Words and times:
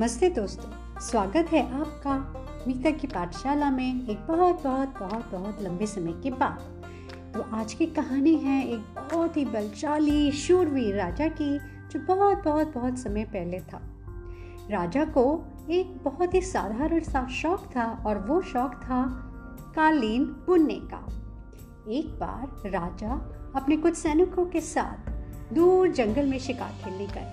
नमस्ते 0.00 0.28
दोस्तों, 0.28 0.98
स्वागत 1.00 1.48
है 1.52 1.80
आपका 1.80 2.12
मीता 2.66 2.90
की 2.90 3.06
पाठशाला 3.06 3.70
में 3.70 4.08
एक 4.08 4.18
बहुत 4.26 4.62
बहुत 4.62 4.94
बहुत 5.00 5.30
बहुत 5.32 5.60
लंबे 5.62 5.86
समय 5.86 6.12
के 6.12 6.30
बाद। 6.30 6.84
तो 7.34 7.40
आज 7.56 7.74
की 7.74 7.86
कहानी 7.86 8.34
है 8.34 8.68
एक 8.68 8.80
बहुत 8.80 9.36
ही 9.36 9.44
बलशाली, 9.44 10.32
शूरवीर 10.32 10.96
राजा 10.96 11.28
की, 11.28 11.58
जो 11.58 12.00
बहुत 12.00 12.44
बहुत 12.44 12.74
बहुत 12.74 12.98
समय 12.98 13.24
पहले 13.24 13.60
था। 13.60 13.80
राजा 14.70 15.04
को 15.04 15.44
एक 15.70 16.04
बहुत 16.04 16.34
ही 16.34 16.40
साधारण 16.40 17.00
सा 17.00 17.26
शौक 17.28 17.60
था 17.76 18.04
और 18.06 18.18
वो 18.18 18.42
शौक 18.42 18.74
था 18.74 19.04
कालीन 19.76 20.24
बुनने 20.24 20.80
का। 20.94 21.06
एक 21.90 22.18
बार 22.20 22.70
राजा 22.70 23.12
अपने 23.56 23.76
कुछ 23.76 23.94
सैनिकों 23.94 24.46
के 24.46 24.60
साथ 24.60 25.10
दूर 25.54 25.88
जंगल 25.88 26.26
में 26.26 26.38
शिकार 26.38 26.72
खेलने 26.84 27.06
गए। 27.06 27.32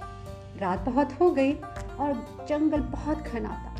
रात 0.59 0.80
बहुत 0.80 1.20
हो 1.22 1.31
गई 1.31 1.54
और 2.00 2.46
जंगल 2.50 2.82
बहुत 2.82 3.18
घना 3.18 3.50
था। 3.50 3.74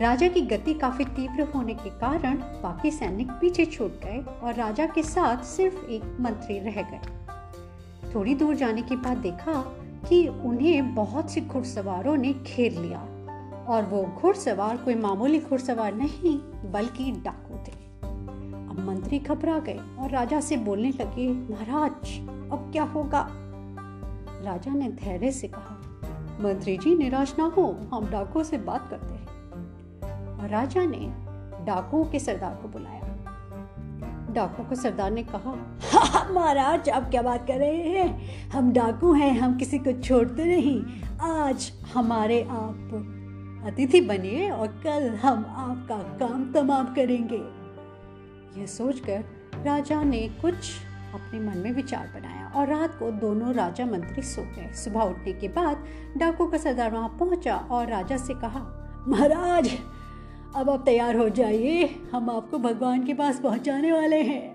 राजा 0.00 0.28
की 0.28 0.40
गति 0.40 0.74
काफ़ी 0.74 1.04
तीव्र 1.04 1.42
होने 1.42 1.74
के 1.74 1.90
कारण 1.90 2.36
बाकी 2.36 2.90
सैनिक 2.90 3.30
पीछे 3.30 3.66
छूट 3.66 3.90
गए 3.90 4.24
और 4.42 4.54
राजा 4.54 4.86
के 4.86 5.02
साथ 5.02 5.36
सिर्फ़ 5.36 5.84
एक 5.84 6.16
मंत्री 6.20 6.58
रह 6.58 6.82
गए। 6.82 7.00
थोड़ी 8.14 8.34
दूर 8.34 8.54
जाने 8.54 8.82
के 8.82 8.96
बाद 8.96 9.16
देखा 9.16 9.52
कि 10.08 10.28
उन्हें 10.28 10.94
बहुत 10.94 11.30
से 11.30 11.40
घुड़सवारों 11.40 12.16
ने 12.16 12.32
घेर 12.32 12.72
लिया 12.72 13.00
और 13.68 13.82
वो 13.82 14.02
घुड़सवार 14.02 14.76
कोई 14.76 14.94
मामूली 14.94 15.40
घुड़सवार 15.40 15.94
नहीं, 15.94 16.38
बल्कि 16.70 17.12
डाकू 17.12 17.54
थे। 17.54 17.72
अब 18.70 18.84
मंत्री 18.86 19.18
घबरा 19.18 19.58
गए 19.58 19.80
और 19.98 20.10
राजा 20.10 20.40
से 20.40 20.56
बोलने 20.56 20.90
लगे, 20.90 21.28
महाराज, 21.32 22.20
अब 22.52 22.68
क्या 22.72 22.82
होगा? 22.82 23.28
राजा 24.42 24.74
ने 24.74 24.88
धैर्य 24.88 25.32
से 25.32 25.48
कहा 25.48 25.93
मंत्री 26.40 26.78
जी 26.78 26.96
निराश 26.96 27.34
ना 27.38 27.44
हो, 27.44 27.80
हम 27.92 28.10
डाकुओं 28.10 28.42
से 28.42 28.58
बात 28.58 28.88
करते 28.90 29.14
हैं। 29.14 30.48
राजा 30.48 30.84
ने 30.86 31.12
डाकुओं 31.64 32.04
के 32.04 32.18
सरदार 32.18 32.54
को 32.62 32.68
बुलाया। 32.68 33.00
डाकू 34.30 34.64
को 34.64 34.74
सरदार 34.74 35.10
ने 35.10 35.22
कहा 35.22 35.52
महाराज, 36.30 36.88
आप 36.88 37.10
क्या 37.10 37.22
बात 37.22 37.46
कर 37.46 37.54
रहे 37.54 37.76
हैं? 37.76 38.48
हम 38.50 38.72
डाकू 38.72 39.12
हैं, 39.12 39.38
हम 39.38 39.58
किसी 39.58 39.78
को 39.78 40.00
छोड़ते 40.00 40.44
नहीं। 40.44 40.84
आज 41.20 41.72
हमारे 41.94 42.42
आप 42.42 42.90
अतिथि 43.66 44.00
बनिए 44.00 44.50
और 44.50 44.66
कल 44.66 45.14
हम 45.14 45.46
आपका 45.48 45.96
काम 45.96 46.52
तमाम 46.52 46.94
करेंगे। 46.94 47.42
यह 48.60 48.66
सोचकर 48.66 49.24
राजा 49.64 50.02
ने 50.02 50.28
कुछ 50.28 50.56
अपने 51.14 51.40
मन 51.40 51.58
में 51.58 51.70
विचार 51.72 52.06
बनाया 52.14 52.46
और 52.56 52.68
रात 52.68 52.98
को 52.98 53.10
दोनों 53.10 53.52
राजा 53.54 53.86
मंत्री 53.86 54.22
सो 54.22 54.42
गए। 54.56 54.72
सुबह 54.74 55.00
उठने 55.00 55.32
के 55.32 55.48
बाद 55.48 55.84
डाकू 56.16 56.46
का 56.46 56.58
सरदार 56.58 56.90
वहाँ 56.90 57.08
पहुँचा 57.20 57.56
और 57.56 57.88
राजा 57.88 58.16
से 58.16 58.34
कहा, 58.34 58.60
महाराज, 59.08 59.70
अब 60.56 60.70
आप 60.70 60.84
तैयार 60.84 61.16
हो 61.16 61.28
जाइए। 61.28 61.84
हम 62.12 62.30
आपको 62.30 62.58
भगवान 62.58 63.04
के 63.04 63.14
पास 63.14 63.40
पहुँचाने 63.40 63.92
वाले 63.92 64.20
हैं। 64.22 64.54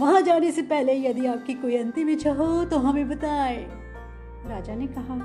वहाँ 0.00 0.20
जाने 0.22 0.50
से 0.52 0.62
पहले 0.62 0.94
यदि 0.94 1.26
आपकी 1.26 1.54
कोई 1.54 1.76
अंतिम 1.76 2.08
इच्छा 2.08 2.32
हो 2.32 2.64
तो 2.64 2.78
हमें 2.78 3.08
बताएँ। 3.08 3.64
राजा 4.46 4.74
ने 4.74 4.86
कहा, 4.86 5.18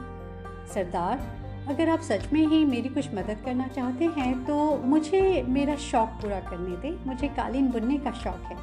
सरदार 0.73 1.40
अगर 1.69 1.89
आप 1.89 1.99
सच 1.99 2.31
में 2.33 2.45
ही 2.47 2.65
मेरी 2.65 2.89
कुछ 2.89 3.07
मदद 3.13 3.41
करना 3.45 3.67
चाहते 3.67 4.05
हैं 4.05 4.45
तो 4.45 4.55
मुझे 4.83 5.43
मेरा 5.47 5.75
शौक 5.75 6.09
पूरा 6.21 6.39
करने 6.39 6.75
दें। 6.77 7.05
मुझे 7.07 7.27
कालीन 7.27 7.67
बुनने 7.67 7.97
का 7.97 8.11
शौक 8.11 8.41
है। 8.45 8.57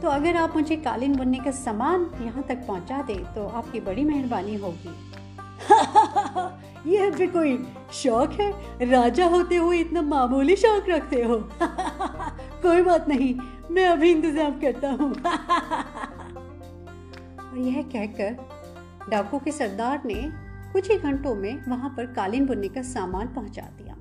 तो 0.00 0.08
अगर 0.08 0.36
आप 0.36 0.56
मुझे 0.56 0.76
कालीन 0.76 1.16
बुनने 1.16 1.38
का 1.38 1.50
सामान 1.50 2.10
यहाँ 2.22 2.42
तक 2.42 2.66
पहुँचा 2.66 3.02
दे 3.02 3.14
तो 3.34 3.46
आपकी 3.48 3.80
बड़ी 3.80 4.04
मेहरबानी 4.04 4.54
होगी। 4.54 4.94
यह 6.94 7.10
भी 7.10 7.26
कोई 7.26 7.56
शौक 7.92 8.32
है? 8.32 8.50
राजा 8.90 9.26
होते 9.26 9.56
हुए 9.56 9.78
इतना 9.78 10.02
मामूली 10.02 10.56
शौक 10.56 10.88
रखते 10.88 11.22
हो? 11.22 11.36
कोई 12.62 12.82
बात 12.82 13.08
नहीं, 13.08 13.34
मैं 13.70 13.86
अभी 13.88 14.10
इंतज़ाम 14.10 14.60
करता 14.60 14.90
हूँ। 14.90 15.12
और 17.40 17.58
यह 17.58 17.82
कहकर 17.82 18.30
डाकू 19.10 19.38
के 19.38 19.50
सरदार 19.50 20.02
ने 20.04 20.43
कुछ 20.74 20.90
ही 20.90 20.96
घंटों 20.98 21.34
में 21.34 21.64
वहाँ 21.68 21.94
पर 21.96 22.06
कालीन 22.06 22.46
बुनने 22.46 22.68
का 22.68 22.82
सामान 22.82 23.28
पहुँचा 23.28 23.62
दिया। 23.62 23.96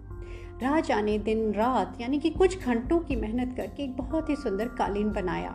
राजा 0.62 1.02
ने 1.02 1.18
दिन 1.18 1.52
रात, 1.54 1.98
यानी 2.02 2.20
कि 2.20 2.30
कुछ 2.30 2.66
घंटों 2.66 3.00
की 3.00 3.16
मेहनत 3.16 3.54
करके 3.58 3.84
एक 3.84 3.96
बहुत 3.98 4.30
ही 4.30 4.36
सुंदर 4.36 4.68
कालीन 4.68 5.12
बनाया। 5.12 5.50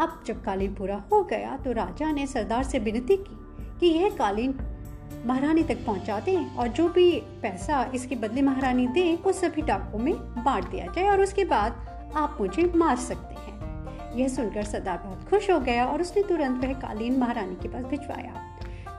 अब 0.00 0.22
जब 0.26 0.42
कालीन 0.44 0.74
पूरा 0.74 1.02
हो 1.12 1.22
गया 1.24 1.56
तो 1.56 1.72
राजा 1.72 2.12
ने 2.12 2.26
सरदार 2.26 2.62
से 2.64 2.78
विनती 2.78 3.16
की 3.16 3.38
कि 3.80 3.86
यह 3.86 4.10
कालीन 4.10 4.54
महारानी 5.26 5.62
तक 5.62 5.84
पहुँचा 5.86 6.20
दें 6.20 6.54
और 6.54 6.68
जो 6.68 6.88
भी 6.88 7.10
पैसा 7.42 7.82
इसके 7.94 8.16
बदले 8.16 8.42
महारानी 8.42 8.86
दे, 8.86 9.14
वो 9.16 9.32
सभी 9.32 9.62
डाकों 9.62 9.98
में 9.98 10.14
बांट 10.44 10.70
दिया 10.70 10.86
जाए 10.86 11.08
और 11.08 11.20
उसके 11.20 11.44
बाद 11.44 12.12
आप 12.16 12.38
मुझे 12.40 12.72
मार 12.76 12.96
सकते 12.96 13.34
हैं। 13.34 14.16
यह 14.16 14.28
सुनकर 14.28 14.62
सरदार 14.62 14.98
बहुत 14.98 15.28
खुश 15.28 15.50
हो 15.50 15.60
गया 15.60 15.86
और 15.86 16.00
उसने 16.00 16.22
तुरंत 16.22 16.64
वह 16.64 16.72
कालीन 16.72 17.18
महारानी 17.18 17.54
के 17.54 17.68
पास 17.68 17.84
भिजवाया। 17.84 18.48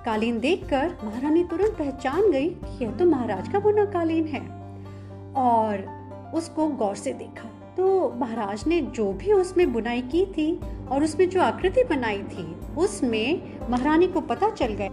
कालीन 0.06 0.40
देखकर 0.40 0.96
महारानी 1.04 1.44
तुरंत 1.44 1.76
पहचान 1.80 2.32
गई 2.32 2.50
कि 2.50 2.84
यह 2.86 2.92
तो 2.92 3.06
महाराज 3.06 3.48
का 3.50 3.60
बुना 3.60 3.86
कालीन 3.86 4.28
है। 4.28 4.42
और 5.36 6.32
उसको 6.36 6.68
गौर 6.68 6.96
से 6.96 7.14
देखा 7.14 7.50
तो 7.78 7.86
महाराज 8.16 8.64
ने 8.68 8.82
जो 8.82 9.12
भी 9.14 9.32
उसमें 9.34 9.72
बुनाई 9.74 10.02
की 10.02 10.26
थी 10.28 10.60
और 10.92 11.04
उसमें 11.04 11.30
जो 11.30 11.42
आकृति 11.42 11.84
बनाई 11.84 12.22
थी, 12.24 12.44
उसमें 12.78 13.42
महारानी 13.70 14.08
को 14.08 14.22
पता 14.22 14.50
चल 14.50 14.74
गया। 14.74 14.90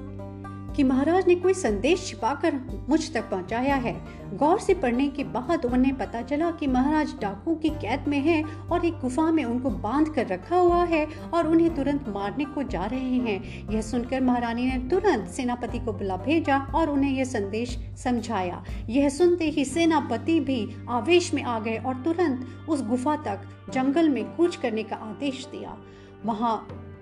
कि 0.77 0.85
महाराज 0.85 1.27
ने 1.27 1.35
कोई 1.35 1.55
संदेश 1.55 2.07
छिपाकर 2.07 2.55
मुझ 2.89 3.13
तक 3.13 3.31
पहुँचाया 3.31 3.75
है। 3.75 3.95
गौर 4.37 4.59
से 4.59 4.75
पढ़ने 4.75 5.09
के 5.09 5.25
बाद 5.25 5.65
उन्हें 5.65 5.97
पता 5.99 6.23
चला 6.23 6.51
कि 6.51 6.67
महाराज 6.67 7.15
डाकू 7.21 7.55
की 7.55 7.71
कैद 7.71 8.05
में 8.09 8.19
हैं 8.19 8.43
और 8.69 8.85
एक 8.85 8.99
गुफा 9.01 9.31
में 9.31 9.45
उनको 9.45 9.71
बाँध 9.71 10.09
कर 10.09 10.27
रखा 10.27 10.57
हुआ 10.57 10.85
है 10.85 11.07
और 11.35 11.47
उन्हें 11.47 11.75
तुरंत 11.75 12.09
मारने 12.09 12.45
को 12.45 12.63
जा 12.63 12.85
रहे 12.85 13.19
हैं। 13.19 13.69
यह 13.71 13.81
सुनकर 13.81 14.21
महारानी 14.21 14.67
ने 14.67 14.79
तुरंत 14.89 15.29
सेनापति 15.29 15.79
को 15.79 15.93
बुला 15.93 16.17
भेजा 16.17 16.59
और 16.75 16.91
उन्हें 16.91 17.13
यह 17.13 17.25
संदेश 17.25 17.79
समझाया। 18.05 18.65
यह 18.89 19.09
सुनते 19.09 19.45
ही 19.45 19.65
सेनापति 19.65 20.41
भी 20.41 20.67
आवेश 20.89 21.35
में 21.35 21.43
आ 21.43 21.59
गए 21.61 21.77
और 21.77 21.95
तुरंत 21.95 22.47
उस 22.69 22.83
गुफा 22.83 23.17
तक 23.17 23.49
जंगल 23.73 24.09
में 24.09 24.25
कूच 24.25 24.57
करने 24.57 24.83
का 24.83 24.97
आदेश 24.97 25.47
दिया। 25.47 25.77
वहाँ 26.25 26.57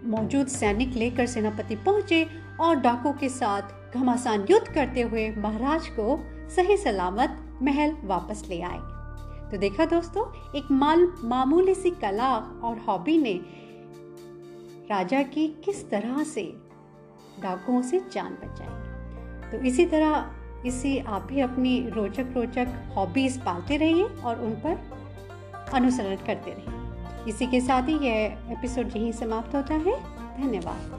मौजूद 0.04 0.46
सैनिक 0.46 0.88
लेकर 0.88 1.26
सेनापति 1.26 1.76
पहुँचे 1.76 2.26
और 2.60 2.76
डाकू 2.76 3.12
के 3.12 3.28
साथ 3.28 3.94
घमासान 3.94 4.46
युद्ध 4.50 4.74
करते 4.74 5.02
हुए 5.02 5.30
महाराज 5.30 5.88
को 5.88 6.18
सही 6.50 6.76
सलामत 6.76 7.58
महल 7.62 7.96
वापस 8.04 8.44
ले 8.48 8.60
आए। 8.62 8.78
तो 9.50 9.56
देखा 9.56 9.84
दोस्तों, 9.84 10.24
एक 10.58 10.70
माल 10.70 11.12
मामूली 11.24 11.74
सी 11.74 11.90
कला 11.90 12.34
और 12.36 12.78
हॉबी 12.78 13.18
ने 13.18 13.40
राजा 14.90 15.22
की 15.22 15.48
किस 15.64 15.90
तरह 15.90 16.22
से 16.24 16.42
डाकुओं 17.42 17.82
से 17.82 18.00
जान 18.12 18.38
बचाई। 18.44 19.50
तो 19.50 19.64
इसी 19.64 19.86
तरह 19.86 20.30
इसी 20.66 20.98
आप 20.98 21.22
भी 21.22 21.40
अपनी 21.40 21.90
रोचक 21.90 22.32
रोचक 22.34 22.68
हॉबीज 22.96 23.38
पालते 23.38 23.76
रहिए 23.76 24.04
और 24.04 24.40
उन 24.40 24.50
पर 24.50 24.78
अनुसरण 25.74 26.16
करते 26.16 26.50
रहिए। 26.50 26.77
इसी 27.28 27.46
के 27.46 27.60
साथ 27.60 27.82
ही 27.82 27.98
यह 27.98 28.38
एपिसोड 28.50 28.96
यहीं 28.96 29.12
समाप्त 29.12 29.54
होता 29.54 29.74
है। 29.74 30.00
धन्यवाद। 30.42 30.97